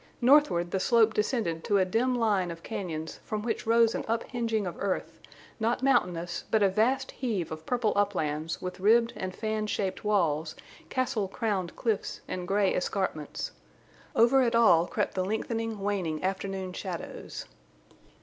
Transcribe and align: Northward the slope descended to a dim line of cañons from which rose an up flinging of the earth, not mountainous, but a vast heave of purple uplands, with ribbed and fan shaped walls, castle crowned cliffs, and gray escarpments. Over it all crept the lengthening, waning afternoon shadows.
Northward 0.19 0.71
the 0.71 0.79
slope 0.79 1.13
descended 1.13 1.63
to 1.65 1.77
a 1.77 1.85
dim 1.85 2.15
line 2.15 2.49
of 2.49 2.63
cañons 2.63 3.19
from 3.19 3.43
which 3.43 3.67
rose 3.67 3.93
an 3.93 4.03
up 4.07 4.23
flinging 4.31 4.65
of 4.65 4.73
the 4.75 4.81
earth, 4.81 5.19
not 5.59 5.83
mountainous, 5.83 6.43
but 6.49 6.63
a 6.63 6.69
vast 6.69 7.11
heave 7.11 7.51
of 7.51 7.67
purple 7.67 7.93
uplands, 7.95 8.59
with 8.59 8.79
ribbed 8.79 9.13
and 9.15 9.35
fan 9.35 9.67
shaped 9.67 10.03
walls, 10.03 10.55
castle 10.89 11.27
crowned 11.27 11.75
cliffs, 11.75 12.21
and 12.27 12.47
gray 12.47 12.73
escarpments. 12.73 13.51
Over 14.15 14.41
it 14.41 14.55
all 14.55 14.87
crept 14.87 15.13
the 15.13 15.23
lengthening, 15.23 15.79
waning 15.79 16.23
afternoon 16.23 16.73
shadows. 16.73 17.45